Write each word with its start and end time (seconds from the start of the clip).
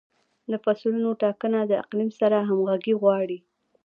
د 0.51 0.53
فصلونو 0.63 1.09
ټاکنه 1.21 1.59
د 1.65 1.71
اقلیم 1.83 2.09
سره 2.19 2.37
همغږي 2.49 2.93
غواړي. 3.01 3.37